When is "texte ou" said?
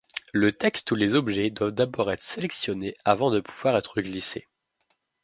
0.51-0.95